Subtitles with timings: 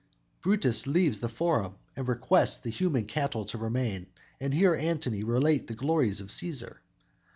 [0.41, 4.07] Brutus leaves the Forum and requests the human cattle to remain
[4.39, 6.77] and hear Antony relate the glories of Cæsar!